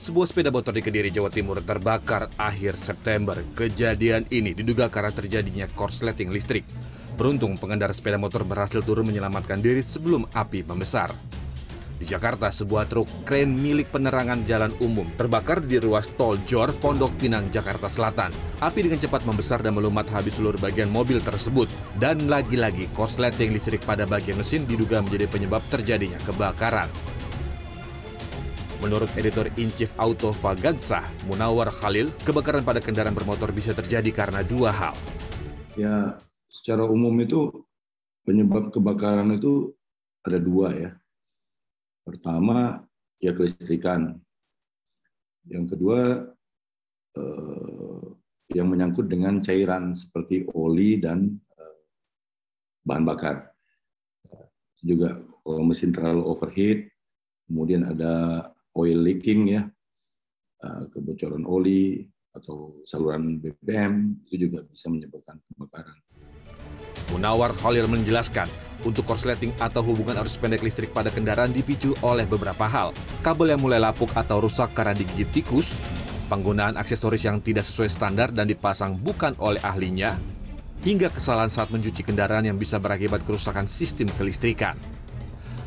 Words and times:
Sebuah 0.00 0.32
sepeda 0.32 0.48
motor 0.48 0.72
di 0.72 0.80
Kediri, 0.80 1.12
Jawa 1.12 1.28
Timur 1.28 1.60
terbakar 1.60 2.32
akhir 2.40 2.80
September. 2.80 3.36
Kejadian 3.52 4.24
ini 4.32 4.56
diduga 4.56 4.88
karena 4.88 5.12
terjadinya 5.12 5.68
korsleting 5.76 6.32
listrik. 6.32 6.64
Beruntung 7.20 7.60
pengendara 7.60 7.92
sepeda 7.92 8.16
motor 8.16 8.48
berhasil 8.48 8.80
turun 8.80 9.04
menyelamatkan 9.12 9.60
diri 9.60 9.84
sebelum 9.84 10.24
api 10.32 10.64
membesar. 10.64 11.12
Di 12.00 12.08
Jakarta, 12.08 12.48
sebuah 12.48 12.88
truk 12.88 13.28
kren 13.28 13.52
milik 13.52 13.92
penerangan 13.92 14.48
jalan 14.48 14.72
umum 14.80 15.04
terbakar 15.20 15.60
di 15.60 15.76
ruas 15.76 16.08
tol 16.16 16.40
Jor, 16.48 16.72
Pondok 16.80 17.12
Pinang, 17.20 17.52
Jakarta 17.52 17.92
Selatan. 17.92 18.32
Api 18.64 18.88
dengan 18.88 19.04
cepat 19.04 19.28
membesar 19.28 19.60
dan 19.60 19.76
melumat 19.76 20.08
habis 20.16 20.40
seluruh 20.40 20.56
bagian 20.56 20.88
mobil 20.88 21.20
tersebut. 21.20 21.68
Dan 22.00 22.24
lagi-lagi 22.24 22.88
korsleting 22.96 23.52
listrik 23.52 23.84
pada 23.84 24.08
bagian 24.08 24.40
mesin 24.40 24.64
diduga 24.64 25.04
menjadi 25.04 25.28
penyebab 25.28 25.60
terjadinya 25.68 26.16
kebakaran. 26.24 26.88
Menurut 28.80 29.12
editor 29.12 29.44
in-chief 29.60 29.92
Auto 30.00 30.32
Vagansah, 30.40 31.04
Munawar 31.28 31.68
Khalil, 31.68 32.08
kebakaran 32.24 32.64
pada 32.64 32.80
kendaraan 32.80 33.12
bermotor 33.12 33.52
bisa 33.52 33.76
terjadi 33.76 34.08
karena 34.08 34.40
dua 34.40 34.72
hal. 34.72 34.96
Ya, 35.76 36.16
secara 36.48 36.88
umum 36.88 37.12
itu 37.20 37.52
penyebab 38.24 38.72
kebakaran 38.72 39.36
itu 39.36 39.76
ada 40.24 40.40
dua 40.40 40.72
ya. 40.72 40.90
Pertama, 42.08 42.80
ya 43.20 43.36
kelistrikan. 43.36 44.16
Yang 45.44 45.76
kedua, 45.76 46.24
eh, 47.20 48.04
yang 48.56 48.64
menyangkut 48.64 49.12
dengan 49.12 49.44
cairan 49.44 49.92
seperti 49.92 50.48
oli 50.56 50.96
dan 50.96 51.36
eh, 51.36 51.76
bahan 52.88 53.04
bakar. 53.04 53.52
Juga 54.80 55.20
kalau 55.44 55.68
mesin 55.68 55.92
terlalu 55.92 56.24
overheat, 56.24 56.88
kemudian 57.44 57.84
ada 57.84 58.48
oil 58.80 58.98
leaking 59.04 59.60
ya, 59.60 59.62
uh, 60.64 60.82
kebocoran 60.88 61.44
oli 61.44 62.08
atau 62.30 62.80
saluran 62.86 63.42
BBM 63.42 64.24
itu 64.24 64.48
juga 64.48 64.64
bisa 64.64 64.86
menyebabkan 64.88 65.36
kebakaran. 65.50 65.98
Munawar 67.10 67.50
Khalil 67.58 67.90
menjelaskan, 67.90 68.46
untuk 68.86 69.02
korsleting 69.02 69.50
atau 69.58 69.82
hubungan 69.82 70.14
arus 70.22 70.38
pendek 70.38 70.62
listrik 70.62 70.94
pada 70.94 71.10
kendaraan 71.10 71.50
dipicu 71.50 71.92
oleh 72.06 72.22
beberapa 72.22 72.70
hal. 72.70 72.94
Kabel 73.20 73.52
yang 73.52 73.60
mulai 73.60 73.82
lapuk 73.82 74.14
atau 74.14 74.38
rusak 74.46 74.70
karena 74.78 74.94
digigit 74.94 75.28
tikus, 75.34 75.74
penggunaan 76.30 76.78
aksesoris 76.78 77.26
yang 77.26 77.42
tidak 77.42 77.66
sesuai 77.66 77.90
standar 77.90 78.30
dan 78.30 78.46
dipasang 78.46 78.94
bukan 78.94 79.34
oleh 79.42 79.58
ahlinya, 79.66 80.14
hingga 80.86 81.10
kesalahan 81.10 81.50
saat 81.50 81.68
mencuci 81.74 82.06
kendaraan 82.06 82.46
yang 82.46 82.56
bisa 82.56 82.78
berakibat 82.78 83.26
kerusakan 83.26 83.66
sistem 83.66 84.08
kelistrikan. 84.14 84.78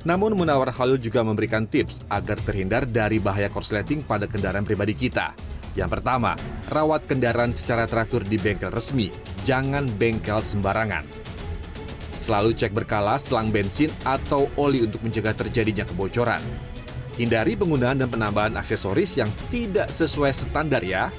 Namun 0.00 0.32
Munawar 0.32 0.72
Khalil 0.72 0.96
juga 0.96 1.20
memberikan 1.20 1.68
tips 1.68 2.00
agar 2.08 2.40
terhindar 2.40 2.88
dari 2.88 3.20
bahaya 3.20 3.52
korsleting 3.52 4.00
pada 4.00 4.24
kendaraan 4.24 4.64
pribadi 4.64 4.96
kita. 4.96 5.36
Yang 5.76 6.00
pertama, 6.00 6.34
rawat 6.72 7.04
kendaraan 7.04 7.52
secara 7.52 7.84
teratur 7.84 8.24
di 8.24 8.40
bengkel 8.40 8.72
resmi, 8.72 9.12
jangan 9.44 9.86
bengkel 10.00 10.40
sembarangan. 10.40 11.04
Selalu 12.16 12.56
cek 12.56 12.72
berkala 12.72 13.20
selang 13.20 13.52
bensin 13.52 13.92
atau 14.02 14.48
oli 14.56 14.84
untuk 14.84 15.04
mencegah 15.04 15.36
terjadinya 15.36 15.84
kebocoran. 15.84 16.42
Hindari 17.20 17.52
penggunaan 17.52 18.00
dan 18.00 18.08
penambahan 18.08 18.56
aksesoris 18.56 19.20
yang 19.20 19.28
tidak 19.52 19.92
sesuai 19.92 20.32
standar 20.32 20.80
ya. 20.80 21.12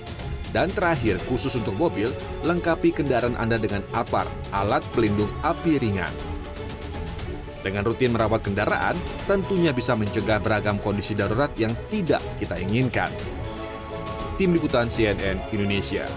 Dan 0.52 0.68
terakhir, 0.74 1.16
khusus 1.32 1.56
untuk 1.56 1.78
mobil, 1.80 2.12
lengkapi 2.44 2.92
kendaraan 2.92 3.40
Anda 3.40 3.56
dengan 3.56 3.86
APAR, 3.96 4.28
alat 4.52 4.84
pelindung 4.92 5.32
api 5.48 5.80
ringan. 5.80 6.31
Dengan 7.62 7.86
rutin 7.86 8.10
merawat 8.10 8.42
kendaraan, 8.42 8.98
tentunya 9.30 9.70
bisa 9.70 9.94
mencegah 9.94 10.42
beragam 10.42 10.82
kondisi 10.82 11.14
darurat 11.14 11.54
yang 11.58 11.78
tidak 11.94 12.22
kita 12.42 12.58
inginkan. 12.58 13.14
Tim 14.42 14.58
Liputan 14.58 14.90
CNN 14.90 15.54
Indonesia 15.54 16.10